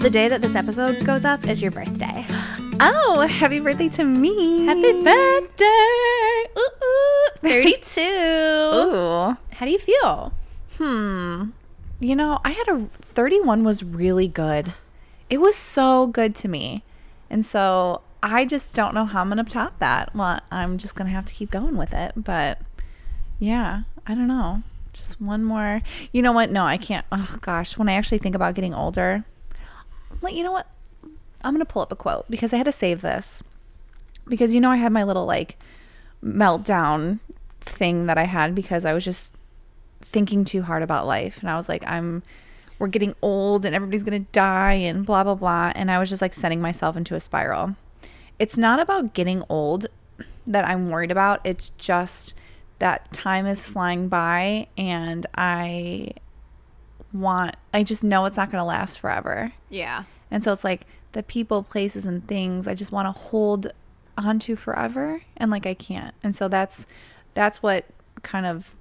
[0.00, 2.26] the day that this episode goes up is your birthday.
[2.82, 4.64] Oh, happy birthday to me.
[4.64, 6.46] Happy birthday!
[6.56, 8.00] Ooh, ooh, 32.
[8.00, 9.36] Ooh.
[9.52, 10.32] How do you feel?
[10.78, 11.50] Hmm.
[11.98, 14.72] You know, I had a 31 was really good.
[15.28, 16.82] It was so good to me.
[17.28, 20.14] And so I just don't know how I'm going to top that.
[20.14, 22.12] Well, I'm just going to have to keep going with it.
[22.16, 22.62] But
[23.38, 24.62] yeah, I don't know.
[24.94, 25.82] Just one more.
[26.12, 26.50] You know what?
[26.50, 27.04] No, I can't.
[27.12, 27.76] Oh, gosh.
[27.76, 29.26] When I actually think about getting older,
[30.22, 30.66] like, you know what?
[31.42, 33.42] I'm going to pull up a quote because I had to save this.
[34.28, 35.58] Because, you know, I had my little like
[36.22, 37.20] meltdown
[37.60, 39.34] thing that I had because I was just
[40.00, 41.40] thinking too hard about life.
[41.40, 42.22] And I was like, I'm,
[42.78, 45.72] we're getting old and everybody's going to die and blah, blah, blah.
[45.74, 47.76] And I was just like setting myself into a spiral.
[48.38, 49.86] It's not about getting old
[50.46, 51.40] that I'm worried about.
[51.44, 52.34] It's just
[52.78, 56.12] that time is flying by and I
[57.12, 59.52] want, I just know it's not going to last forever.
[59.68, 60.04] Yeah.
[60.30, 63.72] And so it's like the people, places, and things I just want to hold
[64.16, 66.14] onto forever, and like I can't.
[66.22, 66.86] And so that's
[67.34, 67.86] that's what
[68.22, 68.76] kind of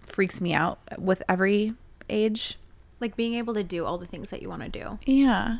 [0.00, 1.74] freaks me out with every
[2.08, 2.58] age.
[3.00, 4.98] Like being able to do all the things that you want to do.
[5.04, 5.58] Yeah.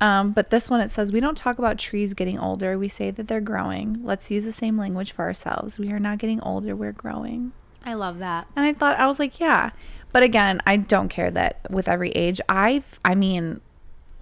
[0.00, 2.78] Um, but this one it says we don't talk about trees getting older.
[2.78, 4.04] We say that they're growing.
[4.04, 5.78] Let's use the same language for ourselves.
[5.78, 6.76] We are not getting older.
[6.76, 7.52] We're growing.
[7.84, 8.46] I love that.
[8.54, 9.70] And I thought I was like, yeah.
[10.12, 12.40] But again, I don't care that with every age.
[12.48, 13.60] I've I mean,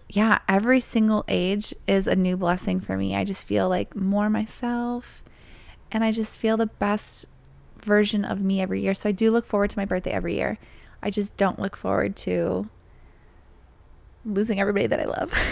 [0.09, 3.15] yeah, every single age is a new blessing for me.
[3.15, 5.23] I just feel like more myself
[5.91, 7.27] and I just feel the best
[7.83, 8.95] version of me every year.
[8.95, 10.59] So I do look forward to my birthday every year.
[11.03, 12.69] I just don't look forward to
[14.25, 15.33] losing everybody that I love.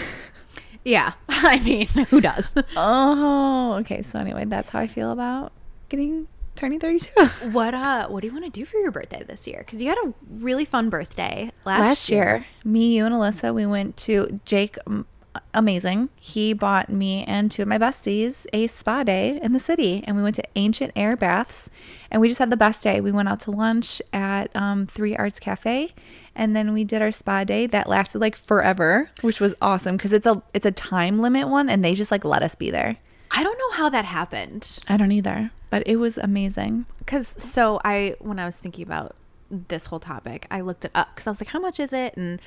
[0.85, 1.13] Yeah.
[1.27, 2.53] I mean, who does?
[2.77, 4.01] oh, okay.
[4.03, 5.51] So anyway, that's how I feel about
[5.89, 7.11] getting turning 32.
[7.51, 9.63] what uh what do you want to do for your birthday this year?
[9.67, 12.45] Cuz you had a really fun birthday last, last year.
[12.63, 14.77] Me, you, and Alyssa, we went to Jake.
[14.87, 15.05] um,
[15.53, 16.09] Amazing.
[16.15, 20.15] He bought me and two of my besties a spa day in the city, and
[20.15, 21.69] we went to Ancient Air Baths,
[22.09, 23.01] and we just had the best day.
[23.01, 25.93] We went out to lunch at um, Three Arts Cafe,
[26.35, 30.13] and then we did our spa day that lasted like forever, which was awesome because
[30.13, 32.95] it's a it's a time limit one, and they just like let us be there.
[33.31, 34.79] I don't know how that happened.
[34.87, 36.85] I don't either, but it was amazing.
[37.05, 39.15] Cuz so I when I was thinking about
[39.49, 42.15] this whole topic, I looked it up cuz I was like how much is it
[42.17, 42.41] and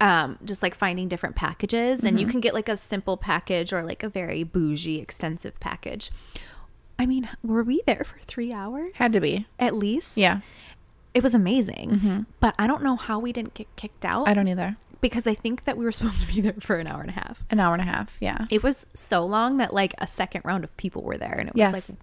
[0.00, 3.82] um just like finding different packages and you can get like a simple package or
[3.82, 6.10] like a very bougie extensive package.
[6.98, 8.92] I mean, were we there for 3 hours?
[8.94, 9.46] Had to be.
[9.58, 10.16] At least.
[10.16, 10.40] Yeah,
[11.12, 12.26] It was amazing.
[12.40, 14.76] But I don't know how we didn't get kicked out I don't either.
[15.02, 17.18] because I think that we were supposed to be there for an hour and a
[17.22, 17.36] half.
[17.50, 18.16] An hour and a half.
[18.20, 18.46] Yeah.
[18.50, 21.54] It was so long that like a second round of people were there and it
[21.54, 21.74] was Yes.
[21.90, 21.98] like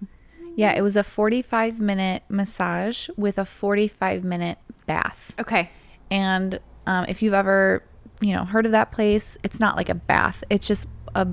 [0.55, 5.33] Yeah, it was a 45 minute massage with a 45 minute bath.
[5.39, 5.69] okay.
[6.11, 7.83] And um, if you've ever,
[8.21, 10.43] you know, heard of that place, it's not like a bath.
[10.49, 11.27] It's just a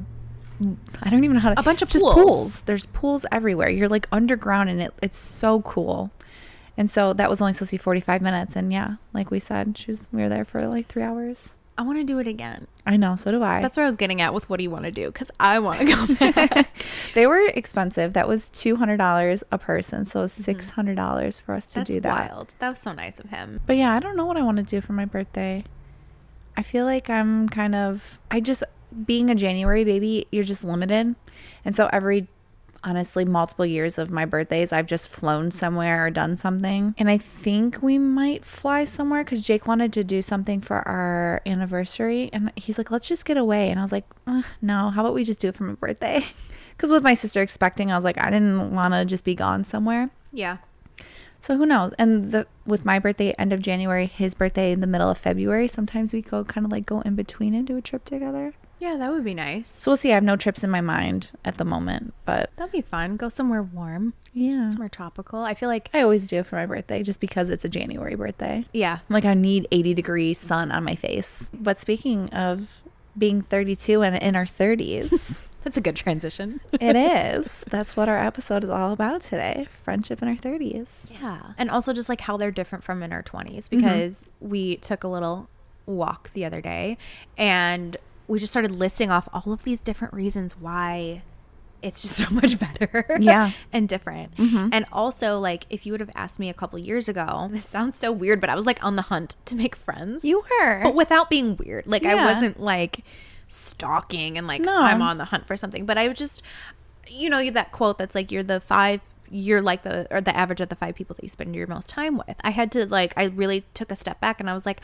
[1.03, 2.61] I don't even know how to A bunch of just pools.
[2.63, 3.71] There's pools everywhere.
[3.71, 6.11] You're like underground and it it's so cool.
[6.77, 9.77] And so that was only supposed to be 45 minutes and yeah, like we said,
[9.77, 11.55] she was we were there for like 3 hours.
[11.79, 12.67] I want to do it again.
[12.85, 13.63] I know, so do I.
[13.63, 15.07] That's where I was getting at with what do you want to do?
[15.07, 16.71] Because I want to go back.
[17.15, 18.13] they were expensive.
[18.13, 20.05] That was $200 a person.
[20.05, 20.91] So it was mm-hmm.
[20.91, 22.31] $600 for us to That's do that.
[22.31, 22.55] wild.
[22.59, 23.61] That was so nice of him.
[23.67, 25.65] But yeah, I don't know what I want to do for my birthday.
[26.57, 28.63] I feel like I'm kind of I just
[29.07, 31.15] being a January baby, you're just limited.
[31.65, 32.29] And so every
[32.83, 36.95] honestly multiple years of my birthdays, I've just flown somewhere or done something.
[36.99, 41.43] And I think we might fly somewhere cuz Jake wanted to do something for our
[41.47, 45.03] anniversary and he's like, "Let's just get away." And I was like, "Ugh, "No, how
[45.03, 46.27] about we just do it for my birthday?"
[46.79, 49.65] Cuz with my sister expecting, I was like, I didn't want to just be gone
[49.65, 50.09] somewhere.
[50.33, 50.59] Yeah.
[51.41, 51.93] So who knows?
[51.99, 55.69] And the with my birthday end of January, his birthday in the middle of February.
[55.69, 58.53] Sometimes we go kind of like go in between and do a trip together.
[58.81, 59.69] Yeah, that would be nice.
[59.71, 60.11] So we'll see.
[60.11, 63.17] I have no trips in my mind at the moment, but That'd be fun.
[63.17, 65.41] Go somewhere warm, yeah, somewhere tropical.
[65.43, 68.65] I feel like, I always do for my birthday just because it's a January birthday.
[68.73, 68.99] yeah.
[69.09, 71.51] I'm like I need 80 degree sun on my face.
[71.53, 72.69] But speaking of
[73.19, 76.61] being 32 and in our 30s, That's a good transition.
[76.73, 76.97] it
[77.37, 77.63] is.
[77.69, 79.67] That's what our episode is all about today.
[79.85, 81.13] Friendship in our 30s.
[81.21, 81.53] Yeah.
[81.59, 83.77] And also just like how they're different from in our 20s mm-hmm.
[83.77, 85.51] because we took a little
[85.85, 86.97] walk the other day
[87.37, 87.97] and
[88.31, 91.23] we just started listing off all of these different reasons why
[91.83, 93.19] it's just so much better.
[93.19, 93.51] Yeah.
[93.73, 94.37] and different.
[94.37, 94.69] Mm-hmm.
[94.73, 97.97] And also like if you would have asked me a couple years ago, this sounds
[97.97, 100.25] so weird, but I was like on the hunt to make friends.
[100.25, 100.83] You were.
[100.85, 101.87] but without being weird.
[101.87, 103.01] Like I wasn't like
[103.49, 104.77] stalking and like No.
[104.77, 106.43] I'm on the hunt for something, but I was just
[107.09, 109.01] you know that quote that's like you're the five
[109.31, 111.89] you're like the or the average of the five people that you spend your most
[111.89, 112.37] time with.
[112.43, 114.81] I had to like I really took a step back and I was like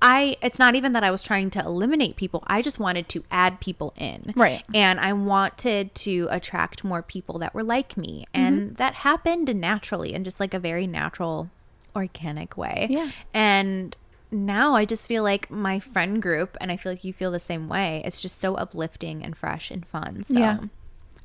[0.00, 2.44] I it's not even that I was trying to eliminate people.
[2.46, 4.32] I just wanted to add people in.
[4.36, 4.62] Right.
[4.72, 8.26] And I wanted to attract more people that were like me.
[8.32, 8.74] And mm-hmm.
[8.74, 11.50] that happened naturally in just like a very natural
[11.96, 12.86] organic way.
[12.88, 13.10] Yeah.
[13.34, 13.96] And
[14.30, 17.40] now I just feel like my friend group and I feel like you feel the
[17.40, 18.02] same way.
[18.04, 20.22] It's just so uplifting and fresh and fun.
[20.22, 20.58] So Yeah.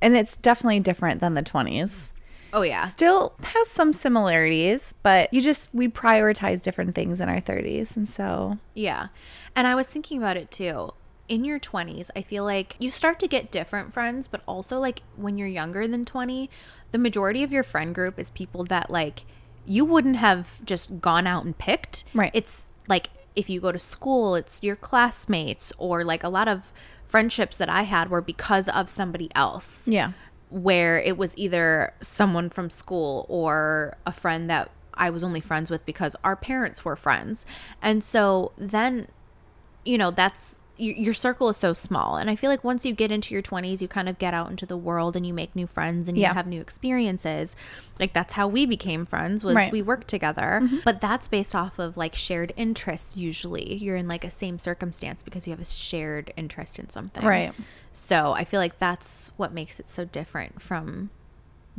[0.01, 2.11] And it's definitely different than the 20s.
[2.53, 2.85] Oh yeah.
[2.85, 7.97] Still has some similarities, but you just, we prioritize different things in our 30s.
[7.97, 9.07] And so, Yeah.
[9.55, 10.91] And I was thinking about it too.
[11.27, 15.01] In your 20s, I feel like you start to get different friends, but also like
[15.15, 16.49] when you're younger than 20,
[16.91, 19.25] the majority of your friend group is people that like
[19.65, 22.03] you wouldn't have just gone out and picked.
[22.13, 22.31] Right.
[22.33, 26.71] It's like if you go to school, it's your classmates or like a lot of
[27.07, 30.13] friendships that I had were because of somebody else yeah.
[30.53, 35.71] Where it was either someone from school or a friend that I was only friends
[35.71, 37.45] with because our parents were friends.
[37.81, 39.07] And so then,
[39.83, 42.15] you know, that's your, circle is so small.
[42.17, 44.49] And I feel like once you get into your 20s, you kind of get out
[44.49, 46.33] into the world and you make new friends and you Yeah.
[46.33, 47.55] have new experiences.
[47.99, 49.71] Like that's how we became friends was Right.
[49.71, 50.67] we worked together.
[50.83, 53.75] But that's based off of like shared interests usually.
[53.75, 57.23] You're in like a same circumstance because you have a shared interest in something.
[57.23, 57.53] Right.
[57.91, 61.11] So I feel like that's what makes it so different from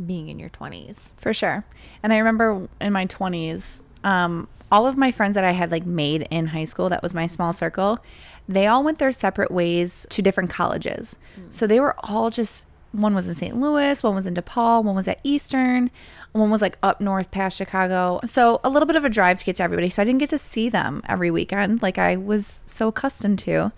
[0.06, 1.12] being in your 20s.
[1.18, 1.64] For sure.
[2.02, 5.86] And I remember in my 20s, um, all of my friends that I had like
[5.86, 8.00] made in high school, that was my small circle,
[8.48, 11.18] they all went their separate ways to different colleges.
[11.48, 13.58] So they were all just, one was in St.
[13.58, 15.90] Louis, one was in DePaul, one was at Eastern,
[16.32, 18.20] one was like up north past Chicago.
[18.24, 19.90] So a little bit of a drive to get to everybody.
[19.90, 23.72] So I didn't get to see them every weekend like I was so accustomed to.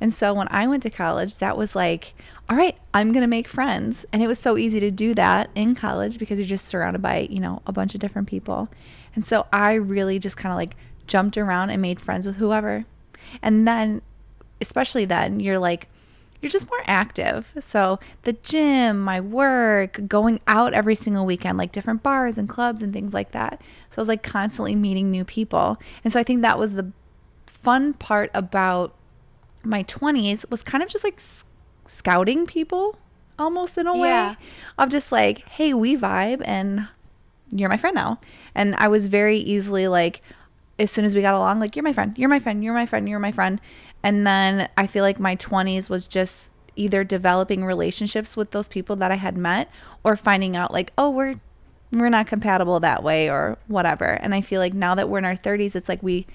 [0.00, 2.14] And so when I went to college, that was like,
[2.48, 4.06] all right, I'm going to make friends.
[4.12, 7.26] And it was so easy to do that in college because you're just surrounded by,
[7.30, 8.68] you know, a bunch of different people.
[9.14, 10.76] And so I really just kind of like
[11.06, 12.84] jumped around and made friends with whoever.
[13.42, 14.02] And then,
[14.60, 15.88] especially then, you're like,
[16.40, 17.52] you're just more active.
[17.58, 22.80] So the gym, my work, going out every single weekend, like different bars and clubs
[22.80, 23.60] and things like that.
[23.90, 25.78] So I was like constantly meeting new people.
[26.04, 26.92] And so I think that was the
[27.46, 28.94] fun part about
[29.64, 31.20] my 20s was kind of just like
[31.86, 32.96] scouting people
[33.36, 34.30] almost in a Yeah.
[34.30, 34.36] way
[34.78, 36.86] of just like, hey, we vibe and
[37.50, 38.20] you're my friend now.
[38.54, 40.22] And I was very easily like,
[40.78, 42.86] as soon as we got along, like, you're my friend, you're my friend, you're my
[42.86, 43.60] friend, you're my friend.
[44.02, 48.96] And then I feel like my 20s was just either developing relationships with those people
[48.96, 49.68] that I had met
[50.04, 51.40] or finding out like, oh, we're
[51.90, 54.04] we're not compatible that way or whatever.
[54.04, 56.26] And I feel like now that we're in our 30s, it's like we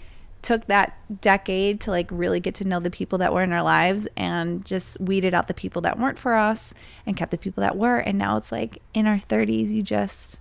[0.42, 3.62] took that decade to like really get to know the people that were in our
[3.63, 6.74] lives and just weeded out the people that weren't for us
[7.06, 7.98] and kept the people that were.
[7.98, 10.39] And now it's like in our 30s, you just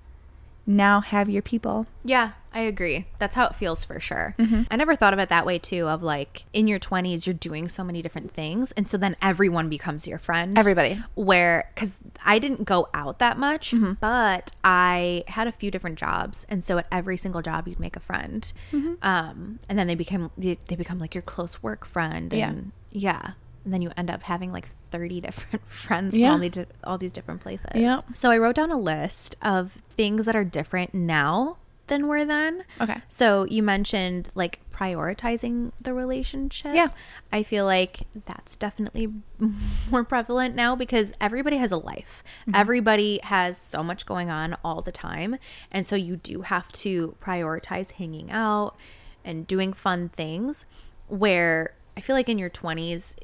[0.66, 1.86] now have your people.
[2.04, 3.06] Yeah, I agree.
[3.18, 4.34] That's how it feels for sure.
[4.38, 4.62] Mm-hmm.
[4.70, 7.68] I never thought of it that way too of like in your 20s you're doing
[7.68, 10.58] so many different things and so then everyone becomes your friend.
[10.58, 11.02] Everybody.
[11.14, 13.94] Where cuz I didn't go out that much, Mm-hmm.
[14.00, 17.96] but I had a few different jobs and so at every single job you'd make
[17.96, 18.52] a friend.
[18.72, 18.94] Mm-hmm.
[19.02, 22.50] Um and then they become they, they become like your close work friend Yeah.
[22.50, 23.32] and yeah.
[23.64, 26.32] And then you end up having like 30 different friends Yeah.
[26.32, 27.70] from all, these, all these different places.
[27.74, 28.04] Yep.
[28.14, 32.64] So I wrote down a list of things that are different now than we're then.
[32.80, 33.00] Okay.
[33.08, 36.74] So you mentioned like prioritizing the relationship.
[36.74, 36.88] Yeah.
[37.32, 39.08] I feel like that's definitely
[39.90, 42.24] more prevalent now because everybody has a life.
[42.42, 42.54] Mm-hmm.
[42.54, 45.36] Everybody has so much going on all the time.
[45.70, 48.76] And so you do have to prioritize hanging out
[49.24, 50.66] and doing fun things
[51.08, 53.14] where I feel like in your 20s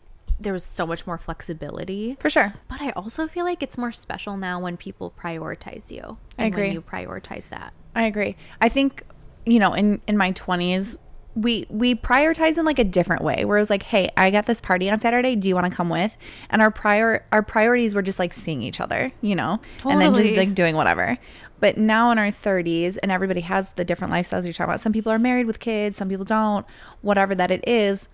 [0.40, 2.16] there was so much more flexibility.
[2.20, 2.54] For sure.
[2.68, 6.18] But I also feel like it's more special now when people prioritize you.
[6.38, 6.68] I and agree.
[6.68, 7.72] When you prioritize that.
[7.98, 8.36] I agree.
[8.60, 9.02] I think,
[9.44, 10.98] you know, in in my 20s,
[11.34, 13.44] we we prioritize in like a different way.
[13.44, 15.34] Where it was like, "Hey, I got this party on Saturday.
[15.34, 16.16] Do you want to come with?"
[16.48, 20.14] And our prior our priorities were just like seeing each other, you know, and then
[20.14, 21.18] just like doing whatever.
[21.60, 24.80] But now in our 30s, and everybody has the different lifestyles you're talking about.
[24.80, 26.64] Some people are married with kids, some people don't.
[27.00, 28.08] Whatever that it is,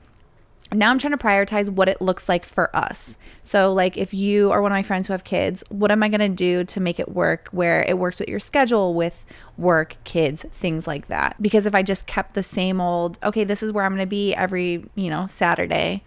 [0.75, 3.19] now I'm trying to prioritize what it looks like for us.
[3.43, 6.09] So, like, if you are one of my friends who have kids, what am I
[6.09, 9.25] going to do to make it work where it works with your schedule, with
[9.57, 11.37] work, kids, things like that?
[11.41, 14.07] Because if I just kept the same old, okay, this is where I'm going to
[14.07, 16.03] be every, you know, Saturday,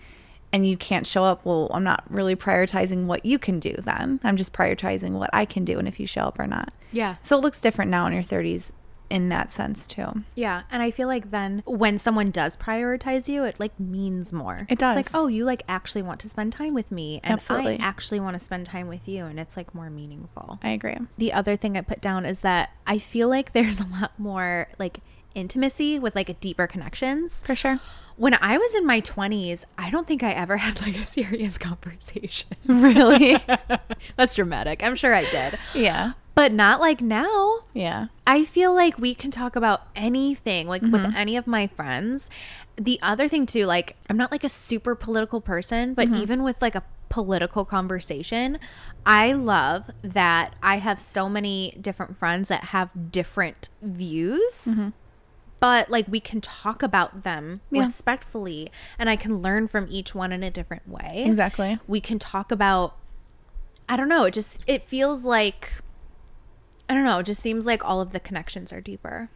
[0.52, 4.20] and you can't show up, well, I'm not really prioritizing what you can do then.
[4.24, 6.74] I'm just prioritizing what I can do and if you show up or not.
[6.92, 7.18] Yeah.
[7.22, 8.72] So it looks different now in your 30s
[9.10, 10.24] in that sense too.
[10.36, 14.66] Yeah, and I feel like then when someone does prioritize you, it like means more.
[14.70, 14.98] It does.
[14.98, 17.80] It's like, oh, you like actually want to spend time with me, and Absolutely.
[17.80, 20.60] I actually want to spend time with you, and it's like more meaningful.
[20.64, 20.98] I agree.
[21.18, 24.68] The other thing I put down is that I feel like there's a lot more
[24.80, 25.00] like
[25.36, 27.44] intimacy with like deeper connections.
[27.46, 27.80] For sure.
[28.16, 31.58] When I was in my 20s, I don't think I ever had like a serious
[31.60, 32.50] conversation.
[32.66, 33.38] Really?
[34.16, 34.84] That's dramatic.
[34.84, 35.60] I'm sure I did.
[35.76, 36.14] yeah.
[36.38, 37.62] But not like now.
[37.74, 38.08] Yeah.
[38.28, 41.16] I feel like we can talk about anything, like with mm-hmm.
[41.16, 42.30] any of my friends.
[42.76, 46.22] The other thing too, like I'm not like a super political person, but mm-hmm.
[46.22, 48.60] even with like a political conversation,
[49.04, 54.66] I love that I have so many different friends that have different views.
[54.70, 54.90] Mm-hmm.
[55.60, 57.82] But like we can talk about them Yeah.
[57.82, 61.80] respectfully and I can learn from each one in a different way Exactly.
[61.88, 62.96] we can talk about
[63.90, 65.82] I don't know, it just it feels like
[66.90, 69.30] I don't know, it just seems like all of the connections are deeper.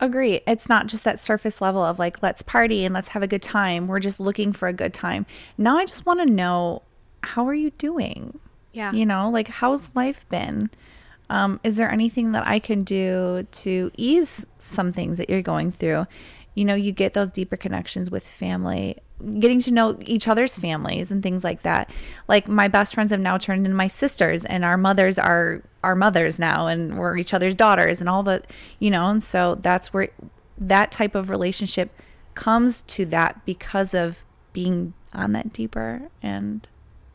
[0.00, 0.40] Agree.
[0.46, 3.42] It's not just that surface level of like, let's party and let's have a good
[3.42, 3.86] time.
[3.86, 5.24] We're just looking for a good time.
[5.56, 6.82] Now I just want to know
[7.22, 8.38] how are you doing?
[8.72, 8.92] Yeah.
[8.92, 10.70] You know, like how's life been?
[11.30, 15.72] Um, is there anything that I can do to ease some things that you're going
[15.72, 16.06] through?
[16.54, 18.98] You know, you get those deeper connections with family,
[19.38, 21.90] getting to know each other's families and things like that.
[22.28, 25.94] Like my best friends have now turned into my sisters, and our mothers are our
[25.94, 28.42] mothers now, and we're each other's daughters, and all the,
[28.78, 30.08] you know, and so that's where
[30.58, 31.90] that type of relationship
[32.34, 36.66] comes to that because of being on that deeper and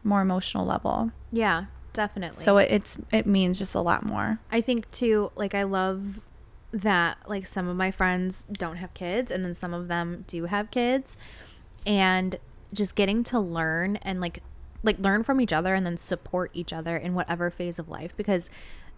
[0.04, 1.12] more emotional level.
[1.32, 2.42] Yeah, definitely.
[2.42, 4.40] So it, it's it means just a lot more.
[4.52, 6.22] I think too, like I love
[6.72, 10.46] that like some of my friends don't have kids and then some of them do
[10.46, 11.18] have kids
[11.86, 12.38] and
[12.74, 14.42] just getting to learn and like
[14.84, 18.16] like learn from each other and then support each other in whatever phase of life
[18.16, 18.50] because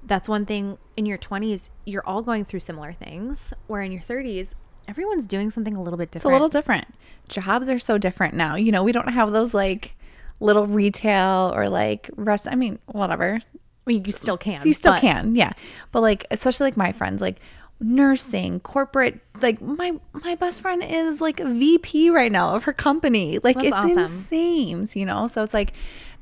[0.04, 4.02] that's one thing in your 20s you're all going through similar things where in your
[4.02, 4.56] 30s
[4.88, 6.88] everyone's doing something a little bit different It's a little different.
[7.30, 8.56] Jobs are so different now.
[8.56, 9.96] You know, we don't have those like
[10.40, 12.48] little retail or like rest.
[12.50, 13.36] I mean, whatever.
[13.36, 15.54] I mean, you still can you still but- can, yeah.
[15.92, 17.40] But like, especially like my friends, like
[17.82, 19.20] nursing, corporate.
[19.42, 23.40] Like my my best friend is like a VP right now of her company.
[23.44, 23.98] Like That's it's awesome.
[24.00, 25.28] insane, you know.
[25.28, 25.74] So it's like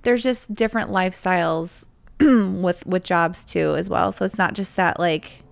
[0.04, 1.86] there's just different lifestyles
[2.20, 4.12] with with jobs too as well.
[4.12, 5.44] So it's not just that like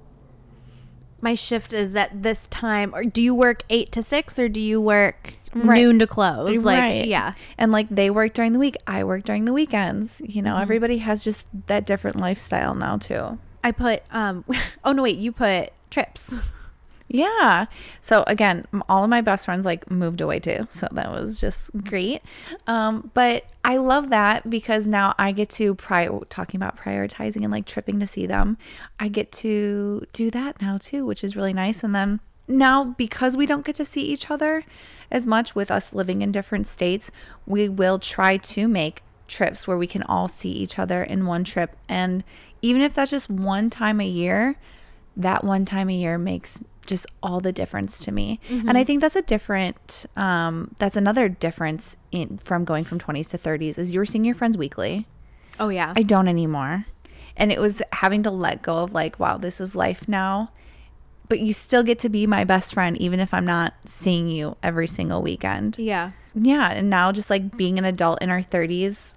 [1.19, 4.59] my shift is at this time or do you work 8 to 6 or do
[4.59, 5.81] you work Right.
[5.81, 7.07] noon to close like Right.
[7.07, 10.21] yeah And like they work during the week, I work during the weekends.
[10.21, 10.43] You Mm-hmm.
[10.45, 13.39] know, everybody has just that different lifestyle now too.
[13.63, 14.45] I put um
[14.83, 16.31] oh no wait, you put trips.
[17.09, 17.67] Yeah.
[18.01, 20.67] So again, all of my best friends like moved away too.
[20.69, 22.21] So that was just great.
[22.67, 27.51] Um, but I love that because now I get to pri talking about prioritizing and
[27.51, 28.57] like tripping to see them.
[28.99, 31.83] I get to do that now too, which is really nice.
[31.83, 34.63] And then now because we don't get to see each other
[35.09, 37.09] as much with us living in different states,
[37.45, 41.43] we will try to make trips where we can all see each other in one
[41.43, 41.75] trip.
[41.87, 42.23] And
[42.61, 44.55] even if that's just one time a year,
[45.15, 48.39] that one time a year makes just all the difference to me.
[48.49, 53.27] And I think that's a different um that's another difference in from going from 20s
[53.31, 55.05] to 30s is you were seeing your friends weekly.
[55.59, 55.93] Oh yeah.
[55.95, 56.85] I don't anymore.
[57.35, 60.51] And it was having to let go of like wow, this is life now.
[61.27, 64.55] But you still get to be my best friend even if I'm not seeing you
[64.63, 65.77] every single weekend.
[65.77, 66.11] yeah.
[66.39, 69.15] Yeah, and now just like being an adult in our 30s,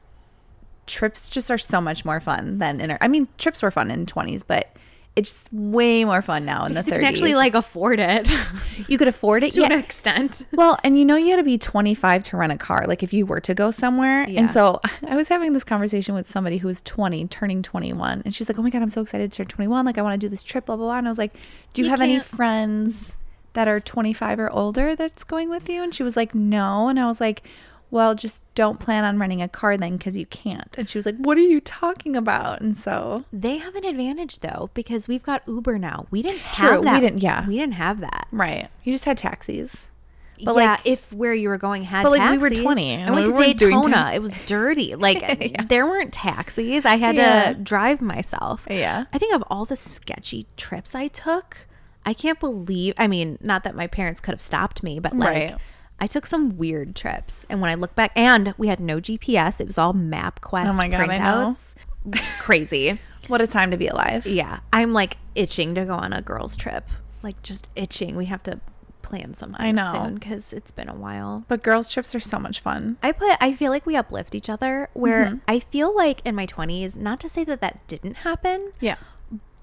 [0.90, 3.90] trips just are so much more fun than in our I mean, trips were fun
[3.90, 4.68] in 20s, but
[5.16, 7.00] it's way more fun now in Because the you 30s.
[7.00, 8.30] can actually like afford it
[8.88, 9.50] you could afford it.
[9.54, 10.47] to an extent.
[10.52, 13.12] Well, and you know you had to be 25 to rent a car like if
[13.12, 14.25] you were to go somewhere.
[14.28, 14.40] Yeah.
[14.40, 18.35] And so I was having this conversation with somebody who was 20 turning 21 and
[18.35, 19.85] she's like, "Oh my god, I'm so excited to turn 21.
[19.85, 21.32] Like I want to do this trip blah blah blah." And I was like,
[21.75, 23.16] "Do you, You have any can't- friends
[23.54, 27.00] that are 25 or older that's going with you?" And she was like, "No." And
[27.00, 27.42] I was like,
[27.90, 31.06] "Well, just don't plan on renting a car then cuz you can't." And she was
[31.06, 35.23] like, "What are you talking about?" And so They have an advantage though because we've
[35.23, 36.06] got Uber now.
[36.11, 37.47] We didn't have True, we didn't- yeah.
[37.47, 38.26] We didn't have that.
[38.32, 38.68] right.
[38.85, 39.90] You just had taxis.
[40.42, 43.11] But, yeah, like- if where you were going had But, like, we were 20 I
[43.11, 44.12] went we to Daytona.
[44.14, 44.94] it was dirty.
[44.94, 45.20] Like
[45.52, 45.64] Yeah.
[45.64, 46.87] there weren't taxis.
[46.87, 47.52] I had Yeah.
[47.52, 48.66] to drive myself.
[48.70, 49.04] Yeah.
[49.12, 51.66] I think of all the sketchy trips I took,
[52.06, 52.94] I can't believe.
[52.97, 55.28] I mean, not that my parents could have stopped me, but like.
[55.28, 55.54] Right.
[56.00, 59.61] I took some weird trips, and when I look back, and we had no GPS.
[59.61, 61.54] It was all MapQuest Oh my God, I know.
[61.54, 61.75] printouts.
[62.40, 62.99] Crazy.
[63.28, 64.26] What a time to be alive.
[64.26, 66.88] Yeah, I'm like itching to go on a girls' trip.
[67.23, 68.16] Like just itching.
[68.16, 68.59] We have to
[69.02, 69.92] plan something I know.
[69.92, 71.45] soon because it's been a while.
[71.47, 72.97] But girls trips are so much fun.
[73.04, 75.37] I put I feel like we uplift each other where Mm-hmm.
[75.47, 78.97] I feel like in my 20s not to say that that didn't happen Yeah.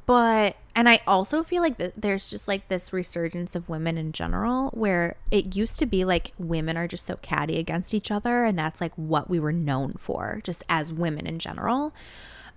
[0.05, 4.11] but And I also feel like that there's just like this resurgence of women in
[4.11, 8.45] general where it used to be like women are just so catty against each other
[8.45, 11.95] and that's like what we were known for just as women in general.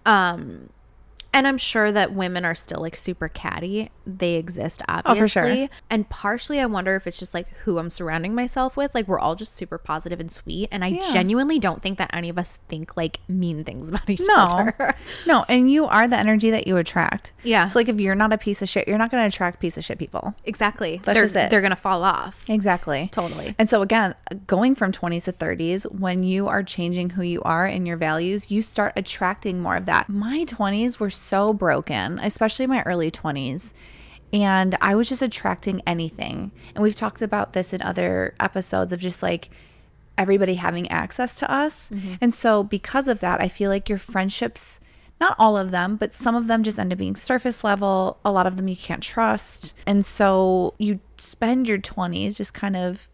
[0.04, 0.68] Um
[1.32, 3.90] and I'm sure that women are still like super catty.
[4.06, 5.18] They exist, obviously.
[5.20, 5.68] Oh, for sure.
[5.88, 8.92] And partially, I wonder if it's just like who I'm surrounding myself with.
[8.94, 10.68] Like, we're all just super positive and sweet.
[10.72, 11.12] And I Yeah.
[11.12, 14.94] genuinely don't think that any of us think like mean things about each No, other.
[15.26, 17.30] no, and you are the energy that you attract.
[17.44, 17.66] Yeah.
[17.66, 19.78] So like, if you're not a piece of shit, you're not going to attract piece
[19.78, 20.34] of shit people.
[20.44, 21.00] exactly.
[21.04, 21.50] That's they're, just it.
[21.50, 22.44] They're going to fall off.
[22.50, 23.08] Exactly.
[23.12, 23.54] Totally.
[23.58, 24.16] And so again,
[24.48, 28.50] going from 20s to 30s, when you are changing who you are and your values,
[28.50, 30.08] you start attracting more of that.
[30.08, 31.19] My 20s were so
[31.52, 33.72] broken, especially my early 20s.
[34.32, 36.52] And I was just attracting anything.
[36.74, 39.50] And we've talked about this in other episodes of just like
[40.16, 41.90] everybody having access to us.
[41.90, 42.14] Mm-hmm.
[42.20, 44.80] And so because of that, I feel like your friendships
[45.20, 48.18] not all of them, but some of them just end up being surface level.
[48.24, 49.74] A lot of them you can't trust.
[49.86, 53.06] And so you spend your 20s just kind of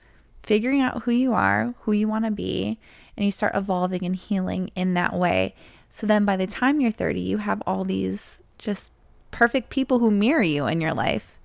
[0.42, 2.78] figuring out who you are, who you want to be,
[3.16, 5.54] and you start evolving and healing in that way.
[5.88, 8.90] So then by the time you're 30, you have all these just
[9.30, 11.38] perfect people who mirror you in your life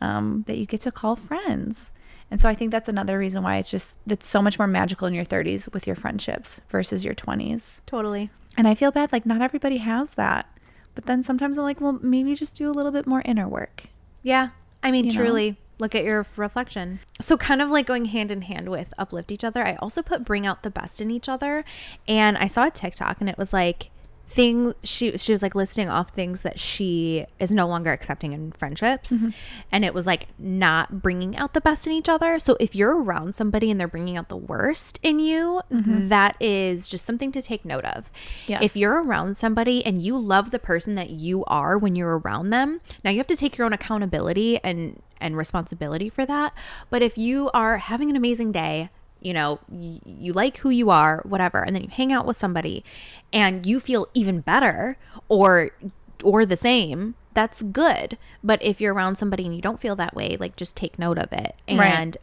[0.00, 1.92] um, that you get to call friends.
[2.30, 5.06] And so I think that's another reason why it's just it's so much more magical
[5.08, 7.80] in your 30s with your friendships versus your 20s.
[7.86, 8.30] Totally.
[8.56, 10.46] And I feel bad like not everybody has that.
[10.94, 13.84] But then sometimes I'm like, well, maybe just do a little bit more inner work.
[14.22, 14.50] Yeah.
[14.82, 15.56] I mean, You know?
[15.80, 17.00] Look at your reflection.
[17.20, 20.24] So, kind of like going hand in hand with uplift each other, I also put
[20.24, 21.64] bring out the best in each other.
[22.06, 23.90] And I saw a TikTok and it was like,
[24.30, 28.52] thing she she was like listing off things that she is no longer accepting in
[28.52, 29.30] friendships Mm-hmm.
[29.72, 33.02] and it was like not bringing out the best in each other so if you're
[33.02, 37.42] around somebody and they're bringing out the worst in you that is just something to
[37.42, 38.52] take note of Mm-hmm.
[38.52, 38.62] Yes.
[38.62, 42.50] if you're around somebody and you love the person that you are when you're around
[42.50, 46.54] them now you have to take your own accountability and and responsibility for that
[46.88, 48.88] but if you are having an amazing day
[49.20, 52.36] you know y- you like who you are whatever and then you hang out with
[52.36, 52.84] somebody
[53.32, 54.96] and you feel even better
[55.28, 55.70] or
[56.22, 60.14] or the same that's good but if you're around somebody and you don't feel that
[60.14, 61.86] way like just take note of it Right.
[61.94, 62.16] and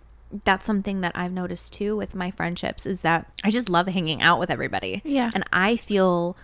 [0.44, 4.22] that's something that I've noticed too with my friendships is that I just love hanging
[4.22, 5.02] out with everybody.
[5.06, 5.32] Yeah.
[5.34, 6.36] And I feel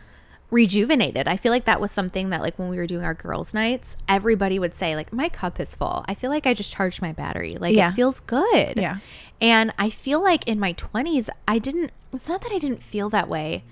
[0.53, 1.27] rejuvenated.
[1.27, 3.97] I feel like that was something that like when we were doing our girls nights,
[4.07, 6.05] everybody would say like my cup is full.
[6.07, 7.57] I feel like I just charged my battery.
[7.59, 7.89] Like Yeah.
[7.91, 8.77] it feels good.
[8.77, 8.97] Yeah.
[9.41, 13.09] And I feel like in my 20s I didn't it's not that I didn't feel
[13.09, 13.63] that way.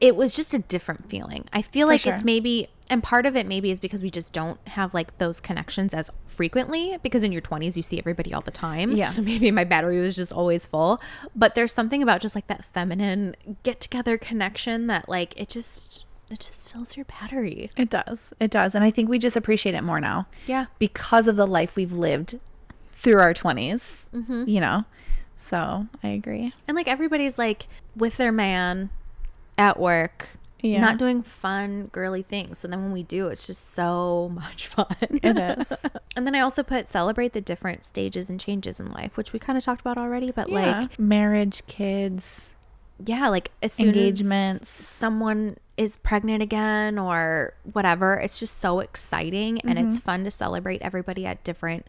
[0.00, 1.44] It was just a different feeling.
[1.52, 4.58] I feel like it's maybe and part of it maybe is because we just don't
[4.68, 8.50] have like those connections as frequently because in your 20s you see everybody all the
[8.50, 9.12] time Yeah.
[9.14, 11.00] so maybe my battery was just always full
[11.34, 16.04] but there's something about just like that feminine get together connection that like it just
[16.30, 18.32] it just fills your battery It does.
[18.40, 18.74] It does.
[18.74, 20.26] And I think we just appreciate it more now.
[20.46, 20.66] Yeah.
[20.78, 22.38] Because of the life we've lived
[22.94, 24.44] through our 20s, mm-hmm.
[24.48, 24.84] you know?
[25.36, 26.52] So I agree.
[26.66, 28.90] and like everybody's like with their man
[29.58, 30.28] at work
[30.62, 30.80] Yeah.
[30.80, 34.86] not doing fun girly things so then when we do it's just so much fun
[35.22, 35.84] It is.
[36.16, 39.38] and then i also put celebrate the different stages and changes in life which we
[39.38, 40.80] kind of talked about already but Yeah.
[40.80, 42.52] like marriage, kids.
[43.04, 44.62] yeah like as soon Engagements.
[44.62, 50.04] as someone is pregnant again or whatever it's just so exciting and it's Mm-hmm.
[50.04, 51.86] fun to celebrate everybody at different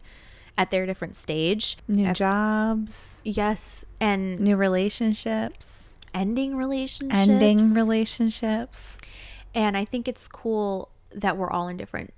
[0.58, 8.98] at their different stage New jobs, yes and new relationships, ending relationships ending relationships.
[9.54, 12.12] and i think it's cool that we're all in different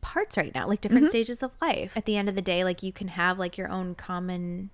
[0.00, 2.82] parts right now like different stages of life at the end of the day like
[2.82, 4.68] you can have like your own common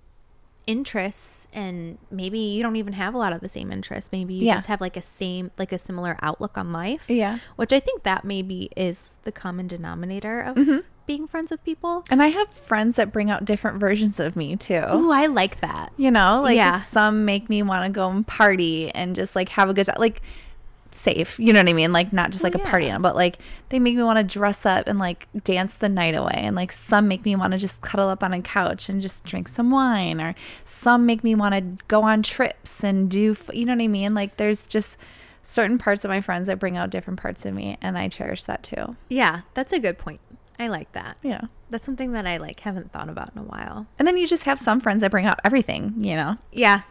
[0.67, 4.47] interests and maybe you don't even have a lot of the same interests maybe you
[4.47, 4.57] Yeah.
[4.57, 7.39] just have like a same like a similar outlook on life Yeah.
[7.57, 10.79] which i think that maybe is the common denominator of Mm-hmm.
[11.07, 14.57] Being friends with people And I have friends that bring out different versions of me
[14.57, 14.83] too.
[14.87, 16.79] oh i like that You know, like Yeah.
[16.81, 19.97] some make me want to go and party and just like have a good time.
[19.99, 20.23] Like
[20.93, 21.93] safe, you know what I mean?
[21.93, 22.99] Like not just like a oh, party, yeah.
[22.99, 23.39] but like
[23.71, 26.35] they make me want to dress up and like dance the night away.
[26.35, 29.25] And like some make me want to just cuddle up on a couch and just
[29.25, 30.21] drink some wine.
[30.21, 30.35] Or
[30.65, 33.89] some make me want to go on trips and do, f- you know what I
[33.89, 34.15] mean?
[34.15, 34.99] Like there's just
[35.43, 37.79] certain parts of my friends that bring out different parts of me.
[37.81, 38.97] And I cherish that too.
[39.09, 40.21] yeah that's a good point
[40.61, 41.43] i like that Yeah.
[41.71, 44.45] that's something that i like haven't thought about in a while And then you just
[44.45, 46.37] have some friends that bring out everything, you know?
[46.53, 46.83] yeah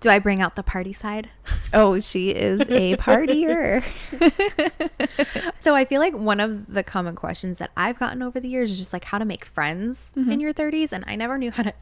[0.00, 1.30] Do I bring out the party side?
[1.72, 3.82] Oh, she is a partier.
[5.64, 8.70] So I feel like one of the common questions that I've gotten over the years
[8.70, 10.30] is just like how to make friends Mm-hmm.
[10.30, 11.72] in your 30s and I never knew how to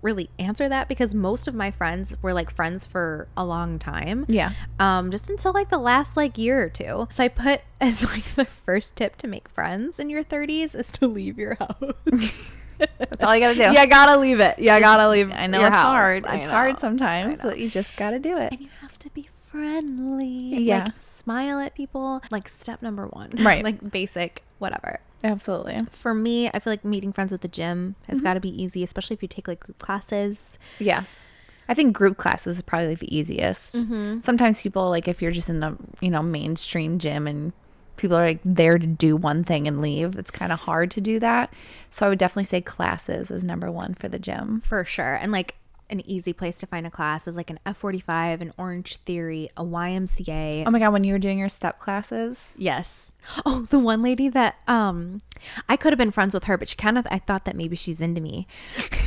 [0.00, 4.26] really answer that because most of my friends were like friends for a long time.
[4.28, 4.52] Yeah.
[4.78, 7.08] Um just until like the last like year or two.
[7.10, 10.92] So I put as like the first tip to make friends in your 30s is
[10.92, 12.58] to leave your house.
[12.98, 13.80] That's all you got to do.
[13.80, 14.58] you gotta leave it.
[14.58, 15.30] You gotta leave.
[15.32, 15.86] I know your it's house.
[15.86, 16.24] hard.
[16.28, 16.50] It's know.
[16.52, 18.50] hard sometimes, I but you just got to do it.
[18.52, 20.28] And you have to be friendly.
[20.58, 20.84] Yeah.
[20.84, 22.22] Like smile at people.
[22.30, 23.30] Like step number one.
[23.38, 23.62] Right.
[23.64, 25.00] like basic, whatever.
[25.24, 25.78] Absolutely.
[25.90, 28.24] For me, I feel like meeting friends at the gym has Mm-hmm.
[28.26, 30.58] got to be easy, especially if you take like group classes.
[30.78, 31.30] Yes.
[31.68, 33.76] I think group classes is probably the easiest.
[34.24, 37.52] Sometimes people like if you're just in the you know mainstream gym and
[37.96, 41.00] people are like there to do one thing and leave, it's kind of hard to
[41.00, 41.52] do that.
[41.88, 44.60] So I would definitely say classes is number one for the gym.
[44.64, 45.14] For sure.
[45.14, 45.54] And like
[45.92, 49.62] an easy place to find a class is like an F45, an Orange Theory, a
[49.62, 50.64] YMCA.
[50.66, 53.12] Oh my god, when you were doing your step classes, Yes.
[53.46, 55.20] Oh, the one lady that um
[55.68, 57.76] I could have been friends with her, but she kind of I thought that maybe
[57.76, 58.46] she's into me.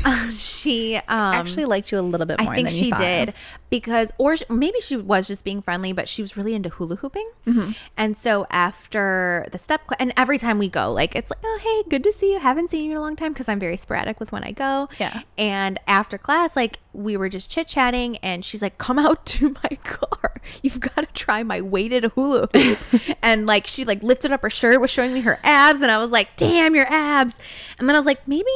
[0.04, 2.54] Uh, she um actually liked you a little bit more.
[2.54, 3.34] I think than she did
[3.70, 7.30] because, or maybe she was just being friendly, but she was really into hula hooping.
[7.46, 7.72] Mm-hmm.
[7.98, 11.60] And so after the step, cl- and every time we go, like it's like, oh
[11.62, 12.40] hey, good to see you.
[12.40, 14.90] Haven't seen you in a long time because I'm very sporadic with when I go.
[15.00, 15.22] Yeah.
[15.38, 19.50] And after class, like we were just chit chatting, and she's like, come out to
[19.64, 20.34] my car.
[20.62, 22.80] You've got to try my weighted hula hoop.
[23.22, 25.98] and like she like lifted up her shirt, was showing me her abs, and I
[25.98, 27.40] was like, damn your abs.
[27.80, 28.50] And then I was like, maybe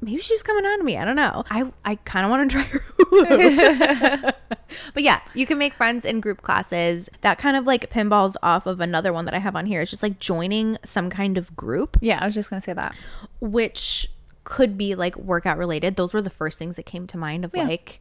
[0.00, 0.98] maybe she was coming on to me.
[0.98, 1.44] I don't know.
[1.50, 4.32] I, I kind of want to try her
[4.94, 7.08] but yeah, you can make friends in group classes.
[7.22, 9.80] That kind of like pinballs off of another one that I have on here.
[9.80, 12.94] It's just like joining some kind of group, Yeah, I was just gonna say that.
[13.40, 14.10] which
[14.44, 15.96] could be like workout related.
[15.96, 17.64] Those were the first things that came to mind of Yeah.
[17.64, 18.00] like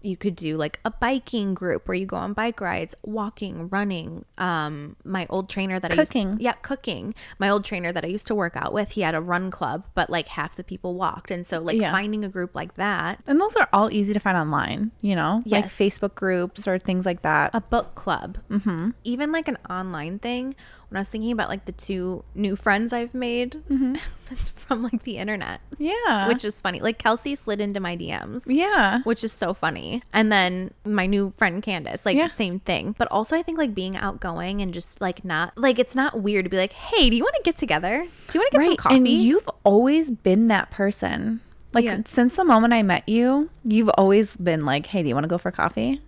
[0.00, 4.24] you could do like a biking group where you go on bike rides, walking, running.
[4.38, 6.28] Um, my old trainer that I Cooking.
[6.30, 7.14] used, yeah, cooking.
[7.38, 9.84] My old trainer that I used to work out with, he had a run club,
[9.94, 11.90] but like half the people walked, and so like Yeah.
[11.90, 15.42] finding a group like that, And those are all easy to find online, you know,
[15.46, 17.50] like Facebook groups or things like that.
[17.54, 18.90] a book club, mm-hmm.
[19.04, 20.54] even like an online thing.
[20.90, 23.62] When I was thinking about like the two new friends I've made,
[24.30, 26.28] that's from like the internet, yeah.
[26.28, 26.80] which is funny.
[26.80, 28.44] Like Kelsey slid into my DMs.
[28.46, 29.00] yeah.
[29.04, 29.87] which is so funny.
[30.12, 32.26] And then my new friend Candace, like Yeah.
[32.28, 32.94] same thing.
[32.98, 36.44] But also I think like being outgoing and just like not like it's not weird
[36.44, 38.06] to be like, hey, do you want to get together?
[38.28, 38.96] Do you want to get some coffee?
[38.96, 41.40] And you've always been that person.
[41.74, 41.98] Like Yeah.
[42.06, 45.28] since the moment I met you, you've always been like, "Hey, do you want to
[45.28, 46.00] go for coffee?"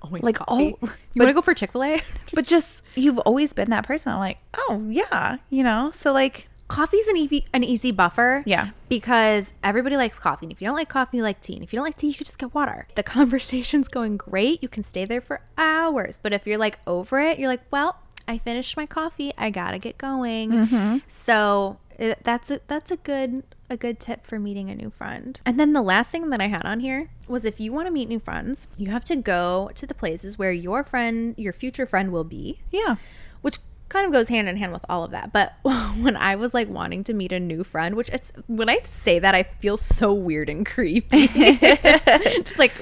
[0.00, 0.74] always like, coffee.
[0.82, 2.00] oh, you want to go for Chick Fil A?
[2.32, 4.12] But just you've always been that person.
[4.12, 5.90] I'm like, "Oh, yeah," you know.
[5.92, 8.42] So like, Coffee's an easy an easy buffer.
[8.46, 8.70] Yeah.
[8.88, 10.46] Because everybody likes coffee.
[10.46, 11.54] And if you don't like coffee, you like tea.
[11.54, 12.86] And if you don't like tea, you could just get water.
[12.94, 14.62] The conversation's going great.
[14.62, 16.18] You can stay there for hours.
[16.22, 19.32] But if you're like over it, you're like, well, I finished my coffee.
[19.36, 20.50] I gotta get going.
[20.50, 20.98] Mm-hmm.
[21.08, 25.40] So it, that's a that's a good a good tip for meeting a new friend.
[25.44, 27.92] And then the last thing that I had on here was if you want to
[27.92, 31.86] meet new friends, you have to go to the places where your friend, your future
[31.86, 32.96] friend, will be yeah,
[33.42, 33.58] which
[33.92, 35.32] kind of goes hand in hand with all of that.
[35.32, 38.78] But when I was like wanting to meet a new friend, which it's when I
[38.84, 41.26] say that, I feel so weird and creepy.
[41.28, 42.72] Just like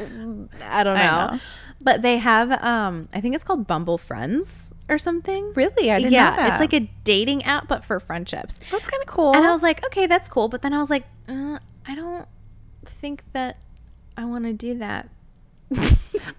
[0.62, 1.00] I don't know.
[1.00, 1.40] I know.
[1.80, 5.52] But they have um I think it's called Bumble Friends or something.
[5.54, 8.60] really, I didn't yeah, it's like a dating app but for friendships.
[8.70, 9.36] that's kind of cool.
[9.36, 10.48] And I was like, okay, that's cool.
[10.48, 12.26] But then I was like, uh, I don't
[12.84, 13.58] think that
[14.16, 15.08] I want to do that.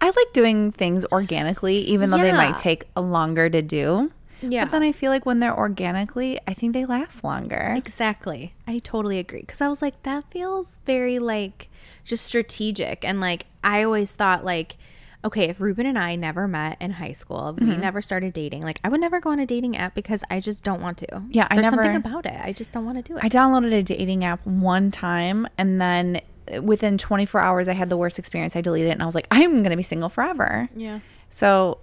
[0.01, 4.11] I like doing things organically, even though they might take longer to do.
[4.41, 4.65] Yeah.
[4.65, 7.73] But then I feel like when they're organically, I think they last longer.
[7.77, 8.53] Exactly.
[8.67, 9.41] I totally agree.
[9.41, 11.69] Because I was like, that feels very like
[12.03, 13.05] just strategic.
[13.05, 14.77] And like, I always thought, like,
[15.23, 17.81] okay, if Ruben and I never met in high school, we Mm-hmm.
[17.81, 20.63] never started dating, like, I would never go on a dating app because I just
[20.63, 21.23] don't want to.
[21.29, 22.39] Yeah, I There's something never- about it.
[22.43, 23.23] I just don't want to do it.
[23.23, 26.21] I downloaded a dating app one time and then
[26.63, 28.55] within 24 hours I had the worst experience.
[28.55, 30.69] I deleted it and I was like, I'm going to be single forever.
[30.75, 30.99] yeah.
[31.29, 31.77] So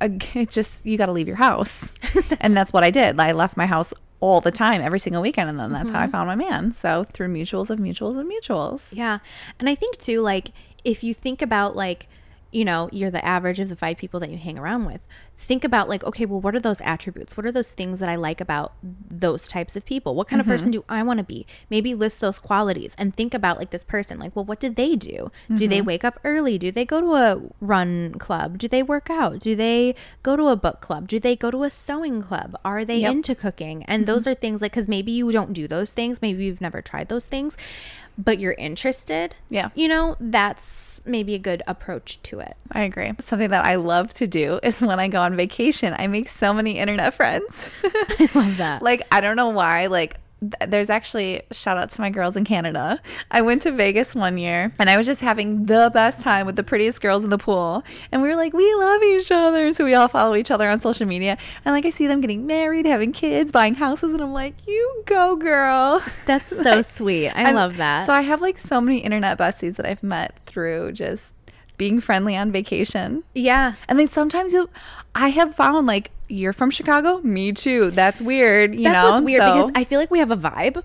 [0.00, 1.92] it's just you got to leave your house.
[2.40, 3.18] and that's what I did.
[3.20, 6.02] I left my house all the time every single weekend and then that's how I
[6.02, 6.12] mm-hmm.
[6.12, 6.72] found my man.
[6.72, 8.94] So through mutuals of mutuals of mutuals.
[8.94, 9.18] Yeah.
[9.60, 10.50] And I think too, like,
[10.84, 12.08] if you think about like,
[12.50, 15.00] you know, you're the average of the five people that you hang around with.
[15.38, 17.36] Think about like okay well what are those attributes?
[17.36, 20.14] What are those things that i like about those types of people?
[20.14, 20.80] What kind of person mm-hmm.
[20.80, 21.46] do i want to be?
[21.70, 24.96] Maybe list those qualities and think about like this person like well what did they
[24.96, 25.30] do?
[25.54, 25.86] Do they mm-hmm.
[25.86, 26.58] wake up early?
[26.58, 28.58] Do they go to a run club?
[28.58, 29.38] Do they work out?
[29.38, 31.08] Do they go to a book club?
[31.08, 32.58] Do they go to a sewing club?
[32.64, 33.12] Are they Yep.
[33.12, 33.84] into cooking?
[33.84, 34.12] And mm-hmm.
[34.12, 37.08] those are things like because maybe you don't do those things maybe you've never tried
[37.08, 37.56] those things
[38.16, 39.70] but you're interested Yeah.
[39.74, 42.56] you know that's maybe a good approach to it.
[42.70, 43.12] I agree.
[43.20, 46.52] Something that I love to do is when I go on vacation, I make so
[46.52, 47.70] many internet friends.
[47.84, 48.82] I love that.
[48.82, 49.86] like, I don't know why.
[49.86, 53.00] Like, th- there's actually shout out to my girls in Canada.
[53.30, 56.56] I went to Vegas one year and I was just having the best time with
[56.56, 57.82] the prettiest girls in the pool.
[58.12, 59.72] And we were like, we love each other.
[59.72, 61.36] So we all follow each other on social media.
[61.64, 64.12] And like, I see them getting married, having kids, buying houses.
[64.14, 66.02] And I'm like, you go, girl.
[66.26, 67.28] That's so sweet.
[67.30, 68.06] I And love that.
[68.06, 71.34] So I have like so many internet besties that I've met through just
[71.78, 73.24] being friendly on vacation.
[73.34, 73.74] yeah.
[73.88, 74.68] And then sometimes you,
[75.14, 77.90] I have found like you're from Chicago, me too.
[77.90, 78.74] That's weird.
[78.74, 79.10] You That's know?
[79.12, 80.82] what's weird So- because I feel like we have a vibe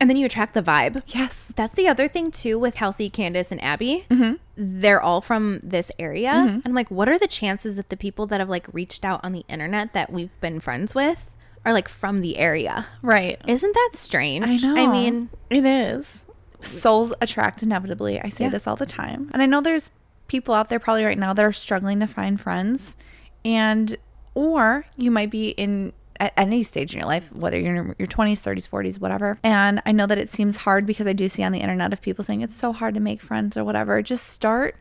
[0.00, 1.02] and then you attract the vibe.
[1.06, 4.04] yes, That's the other thing too with Kelsey, Candace, and Abby.
[4.10, 4.34] Mm-hmm.
[4.56, 6.30] They're all from this area.
[6.32, 9.20] And I'm like, what are the chances that the people that have like reached out
[9.24, 11.30] on the internet that we've been friends with
[11.64, 12.86] are like from the area?
[13.00, 13.40] right.
[13.46, 14.64] Isn't that strange?
[14.64, 14.82] I know.
[14.82, 16.24] I mean, it is.
[16.60, 18.20] Souls attract inevitably.
[18.20, 18.50] I say Yeah.
[18.50, 19.30] this all the time.
[19.32, 19.90] And I know there's
[20.28, 22.96] people out there probably right now that are struggling to find friends.
[23.44, 23.96] And,
[24.34, 28.06] or you might be in at any stage in your life, whether you're in your
[28.06, 29.38] 20s, 30s, 40s, whatever.
[29.42, 32.00] And I know that it seems hard because I do see on the internet of
[32.00, 34.00] people saying it's so hard to make friends or whatever.
[34.02, 34.76] Just start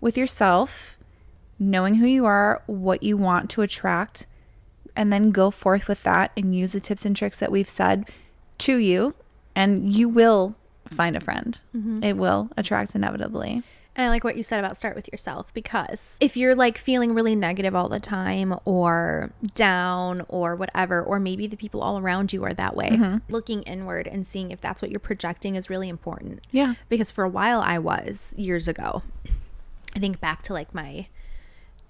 [0.00, 0.96] with yourself,
[1.58, 4.26] knowing who you are, what you want to attract,
[4.94, 8.08] and then go forth with that and use the tips and tricks that we've said
[8.58, 9.14] to you,
[9.56, 10.54] and you will
[10.88, 11.58] find a friend.
[11.76, 12.04] Mm-hmm.
[12.04, 13.64] It will attract inevitably.
[13.96, 17.14] And I like what you said about start with yourself because if you're like feeling
[17.14, 22.32] really negative all the time or down or whatever, or maybe the people all around
[22.32, 23.18] you are that way, mm-hmm.
[23.30, 26.44] looking inward and seeing if that's what you're projecting is really important.
[26.50, 26.74] Yeah.
[26.90, 29.02] Because for a while I was years ago.
[29.94, 31.06] I think back to like my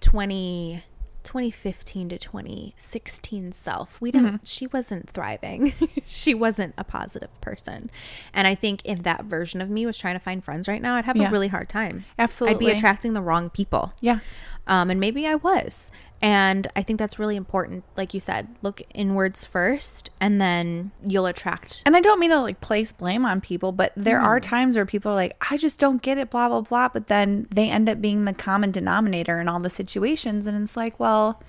[0.00, 0.84] 20
[1.26, 4.00] 2015 to 2016 self.
[4.00, 5.72] We didn't she wasn't thriving.
[6.06, 7.90] she wasn't a positive person.
[8.32, 10.94] And I think if that version of me was trying to find friends right now,
[10.96, 11.28] I'd have Yeah.
[11.28, 12.04] a really hard time.
[12.18, 12.54] Absolutely.
[12.54, 13.92] I'd be attracting the wrong people.
[14.00, 14.20] Yeah.
[14.68, 15.90] Um, and maybe I was.
[16.22, 17.84] And I think that's really important.
[17.96, 21.82] Like you said, look inwards first, and then you'll attract.
[21.84, 24.42] And I don't mean to like place blame on people, but there are mm.
[24.42, 26.88] times where people are like, I just don't get it, blah, blah, blah.
[26.88, 30.46] But then they end up being the common denominator in all the situations.
[30.46, 31.42] And it's like, well,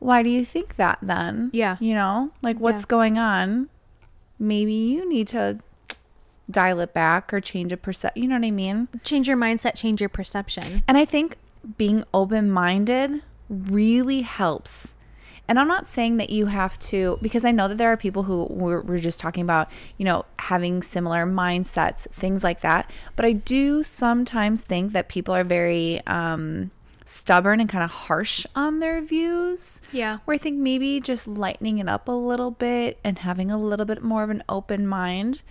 [0.00, 1.50] why do you think that then?
[1.52, 1.76] Yeah.
[1.80, 2.88] You know, like what's Yeah.
[2.88, 3.68] going on?
[4.38, 5.60] Maybe you need to
[6.50, 8.16] dial it back or change a percent.
[8.16, 8.88] You know what I mean?
[9.02, 10.82] Change your mindset, change your perception.
[10.86, 11.38] And I think
[11.78, 13.22] being open minded
[13.68, 14.96] really helps.
[15.46, 18.22] And I'm not saying that you have to, because I know that there are people
[18.22, 22.90] who we're, we're just talking about, you know, having similar mindsets, things like that.
[23.14, 26.70] But I do sometimes think that people are very um,
[27.04, 29.82] stubborn and kind of harsh on their views.
[29.92, 30.18] Yeah.
[30.24, 33.86] Where I think maybe just lightening it up a little bit and having a little
[33.86, 35.42] bit more of an open mind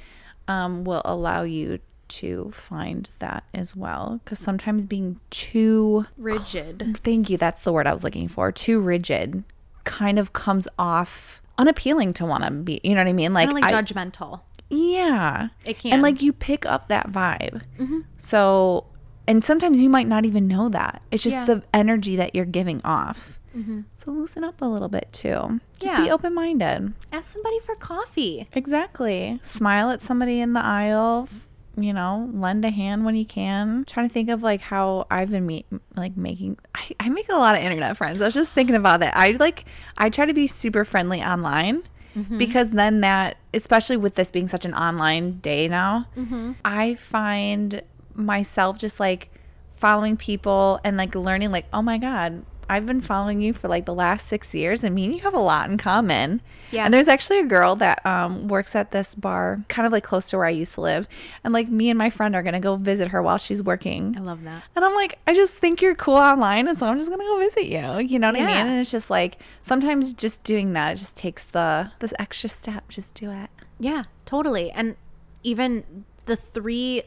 [0.48, 4.20] um, will allow you to find that as well.
[4.24, 7.00] Because sometimes being too Rigid.
[7.04, 7.38] Thank you.
[7.38, 8.52] That's the word I was looking for.
[8.52, 9.44] Too rigid
[9.84, 12.80] kind of comes off unappealing to want to be.
[12.84, 13.34] You know what I mean?
[13.34, 14.42] Like, like I- judgmental.
[14.70, 15.50] yeah.
[15.66, 15.94] It can.
[15.94, 17.62] And like you pick up that vibe.
[17.80, 18.00] Mm-hmm.
[18.18, 18.86] So,
[19.28, 21.02] and sometimes you might not even know that.
[21.12, 21.46] It's just Yeah.
[21.46, 23.40] the energy that you're giving off.
[23.56, 23.82] Mm-hmm.
[23.94, 25.60] So loosen up a little bit too.
[25.80, 26.94] Just be open minded.
[27.12, 28.48] Ask somebody for coffee.
[28.54, 29.40] Exactly.
[29.44, 31.30] Smile at somebody in the aisle.
[31.76, 33.86] You know, lend a hand when you can.
[33.86, 36.58] trying to think of like how I've been meet, like making.
[36.76, 38.22] I, I make a lot of internet friends.
[38.22, 39.18] I was just thinking about that.
[39.18, 39.66] I like.
[39.98, 41.84] I try to be super friendly online
[42.16, 42.38] mm-hmm.
[42.38, 46.54] because then that, especially with this being such an online day now, mm-hmm.
[46.64, 47.82] I find
[48.16, 49.30] myself just like
[49.76, 53.86] following people and like learning like oh my god i've been following you for like
[53.86, 56.86] the last six years and me and you have a lot in common Yeah.
[56.86, 60.30] and there's actually a girl that um, works at this bar kind of like close
[60.30, 61.08] to where i used to live
[61.44, 64.22] and like me and my friend are gonna go visit her while she's working I
[64.22, 64.64] love that.
[64.76, 67.38] and i'm like i just think you're cool online and so i'm just gonna go
[67.40, 68.46] visit you you know what i Yeah.
[68.48, 72.50] mean and it's just like sometimes just doing that it just takes the this extra
[72.50, 73.50] step just do it
[73.80, 74.72] Yeah, totally.
[74.72, 74.96] And
[75.44, 77.02] even the three,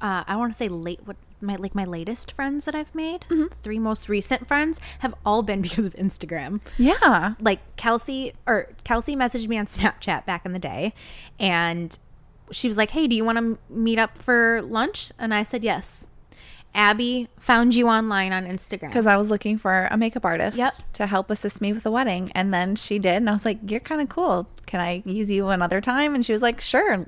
[0.00, 3.22] uh, I want to say late, what my like my latest friends that I've made,
[3.30, 3.46] mm-hmm.
[3.52, 6.60] three most recent friends have all been because of Instagram.
[6.78, 10.94] yeah Like Kelsey or Kelsey messaged me on Snapchat back in the day,
[11.38, 11.98] and
[12.50, 15.64] she was like, "Hey, do you want to meet up for lunch?" And I said
[15.64, 16.06] yes.
[16.74, 18.88] Abby found you online on Instagram.
[18.88, 20.74] because I was looking for a makeup artist Yep.
[20.92, 22.30] to help assist me with the wedding.
[22.34, 23.14] And then she did.
[23.16, 24.46] And I was like, You're kind of cool.
[24.66, 26.14] Can I use you another time?
[26.14, 27.06] And she was like, Sure.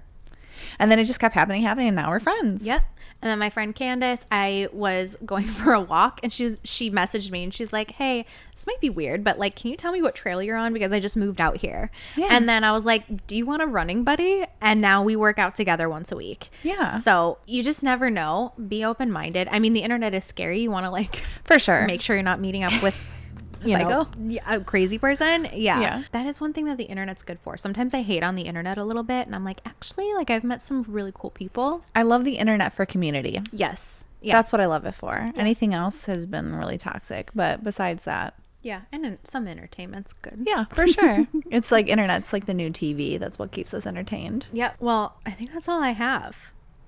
[0.79, 1.89] And then it just kept happening, happening.
[1.89, 2.63] And now we're friends.
[2.63, 2.83] Yep.
[3.21, 7.31] And then my friend Candace, I was going for a walk and she she messaged
[7.33, 10.01] me and she's like, "Hey, this might be weird, but like can you tell me
[10.03, 12.29] what trail you're on because I just moved out here." Yeah.
[12.31, 15.39] And then I was like, "Do you want a running buddy?" And now we work
[15.39, 16.51] out together once a week.
[16.63, 16.99] Yeah.
[16.99, 18.53] So, you just never know.
[18.69, 19.49] Be open-minded.
[19.51, 20.61] I mean, the internet is scary.
[20.61, 21.87] You want to like For sure.
[21.87, 22.97] make sure you're not meeting up with
[23.65, 24.09] you know, Psycho?
[24.27, 25.49] yeah, a crazy person.
[25.53, 25.81] Yeah.
[25.81, 26.03] Yeah.
[26.13, 27.57] That is one thing that the internet's good for.
[27.57, 30.45] Sometimes I hate on the internet a little bit and I'm like, actually, like I've
[30.45, 31.85] met some really cool people.
[31.95, 33.41] I love the internet for community.
[33.53, 34.07] Yes.
[34.21, 34.35] Yeah.
[34.37, 35.33] That's what I love it for.
[35.37, 37.31] Anything else has been really toxic.
[37.35, 38.81] But besides that, yeah.
[38.91, 40.43] And some entertainment's good.
[40.45, 41.27] yeah, for sure.
[41.51, 43.19] it's like internet's like the new TV.
[43.19, 44.47] That's what keeps us entertained.
[44.53, 44.73] Yeah.
[44.81, 46.35] Well, I think that's all I have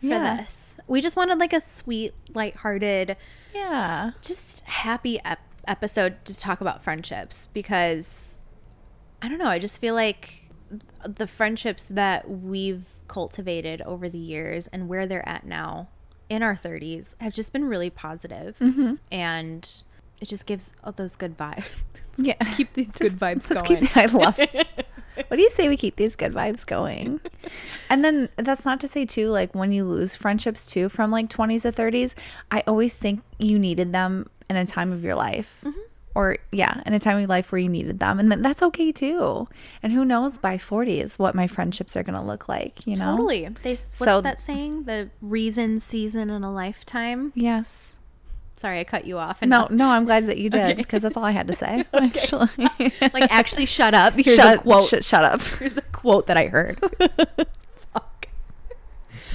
[0.00, 0.36] for Yeah.
[0.38, 0.76] this.
[0.88, 3.16] We just wanted like a sweet, lighthearted,
[3.54, 4.10] Yeah.
[4.22, 5.38] just happy ep-
[5.70, 8.38] episode to talk about friendships because
[9.22, 10.50] I don't know, I just feel like
[11.06, 15.88] the friendships that we've cultivated over the years and where they're at now
[16.28, 18.94] in our 30s have just been really positive mm-hmm.
[19.10, 19.82] and
[20.20, 21.68] it just gives all those good vibes.
[22.16, 22.34] Yeah.
[22.56, 23.64] Keep these good vibes going.
[23.64, 24.86] keep- I love It.
[25.28, 27.20] What do you say we keep these good vibes going?
[27.88, 31.28] And then that's not to say too, like when you lose friendships too from like
[31.30, 32.14] 20s to 30s,
[32.50, 35.60] I always think you needed them in a time of your life.
[35.64, 35.78] Mm-hmm.
[36.12, 38.18] Or yeah, in a time of your life where you needed them.
[38.18, 39.48] And then that's okay too.
[39.80, 43.12] And who knows by 40 is what my friendships are gonna look like, you know?
[43.12, 43.48] Totally.
[43.62, 44.84] They what's So- that saying?
[44.84, 47.32] The reason, season, and a lifetime.
[47.36, 47.94] Yes.
[48.56, 49.38] Sorry, I cut you off.
[49.40, 50.74] And No, no, I'm glad that you did Okay.
[50.74, 51.84] because that's all I had to say.
[51.94, 54.12] Actually, like actually, shut up.
[54.16, 54.86] Here's shut, a quote.
[54.88, 55.40] sh- shut up.
[55.40, 56.78] Here's a quote that I heard.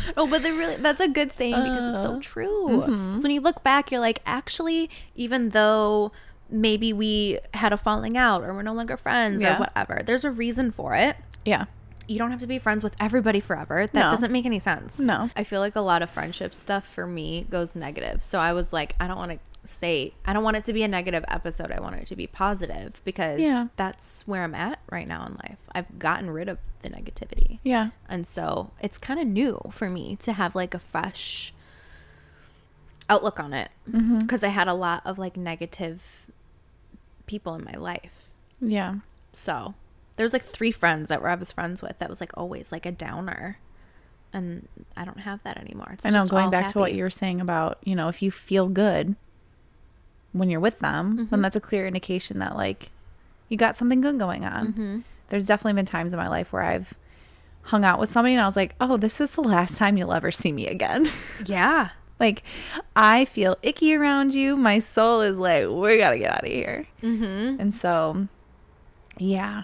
[0.18, 2.68] Oh, but they're really that's a good saying because it's so Uh, true.
[2.88, 3.15] mm-hmm.
[3.18, 6.12] So when you look back, you're like, actually, even though
[6.50, 9.58] maybe we had a falling out or we're no longer friends Yeah.
[9.58, 11.18] or whatever, there's a reason for it.
[11.44, 11.65] Yeah.
[12.08, 13.88] You don't have to be friends with everybody forever.
[13.88, 14.10] That No.
[14.12, 15.00] doesn't make any sense.
[15.00, 15.32] No.
[15.36, 18.22] I feel like a lot of friendship stuff for me goes negative.
[18.22, 20.84] So I was like, I don't want to say, I don't want it to be
[20.84, 21.71] a negative episode.
[21.71, 23.67] I want it to be positive because Yeah.
[23.75, 25.58] that's where I'm at right now in life.
[25.73, 27.60] I've gotten rid of the negativity.
[27.63, 27.89] Yeah.
[28.10, 31.54] And so it's kind of new for me to have like a fresh
[33.10, 34.19] outlook on it Mm-hmm.
[34.19, 36.01] because I had a lot of like negative
[37.28, 38.30] people in my life.
[38.60, 38.95] Yeah.
[39.32, 39.75] So
[40.15, 42.71] there was like three friends that were I was friends with that was like always
[42.71, 43.60] like a downer.
[44.34, 45.91] And I don't have that anymore.
[45.93, 46.25] It's I know.
[46.25, 49.15] Going back to what you were saying about, you know, if you feel good
[50.38, 51.26] when you're with them, Mm-hmm.
[51.32, 52.91] then that's a clear indication that like
[53.50, 54.67] you got something good going on.
[54.67, 55.00] Mm-hmm.
[55.30, 56.93] There's definitely been times in my life where I've
[57.63, 60.13] hung out with somebody and I was like, oh, this is the last time you'll
[60.13, 61.10] ever see me again.
[61.45, 61.89] Yeah.
[62.19, 62.43] like
[62.95, 64.56] I feel icky around you.
[64.56, 66.88] My soul is like, we gotta get out of here.
[67.04, 67.60] Mm-hmm.
[67.60, 68.28] And so,
[69.17, 69.63] yeah,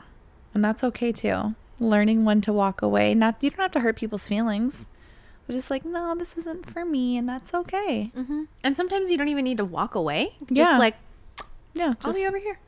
[0.53, 1.55] and that's okay too.
[1.79, 3.13] Learning when to walk away.
[3.15, 4.87] Not you don't have to hurt people's feelings.
[5.51, 8.11] Just like, no, this isn't for me, and that's okay.
[8.15, 8.43] Mm-hmm.
[8.63, 10.35] And sometimes you don't even need to walk away.
[10.49, 10.63] Yeah.
[10.65, 10.95] Just like,
[11.73, 12.59] Yeah, I'll be over here.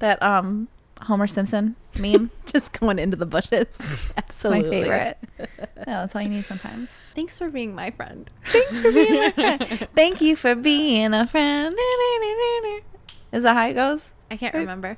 [0.00, 0.68] that um
[1.02, 2.30] Homer Simpson meme.
[2.46, 3.78] Just going into the bushes.
[4.30, 4.70] It's my Absolutely.
[4.82, 5.18] favorite.
[5.38, 5.56] yeah,
[5.86, 6.94] that's all you need sometimes.
[7.14, 8.30] Thanks for being my friend.
[8.46, 9.88] Thanks for being my friend.
[9.94, 11.74] Thank you for being a friend.
[13.32, 14.12] Is that how it goes?
[14.30, 14.94] I can't remember.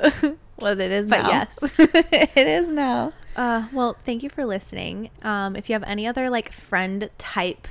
[0.57, 1.29] what it is But now.
[1.31, 1.79] yes.
[1.79, 3.13] it is now.
[3.37, 5.11] Uh, well, thank you for listening.
[5.23, 7.67] Um, if you have any other like friend type,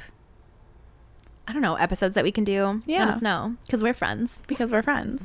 [1.47, 2.99] I don't know, episodes that we can do, Yeah.
[3.05, 4.39] let us know because we're friends.
[4.47, 5.23] Because we're friends.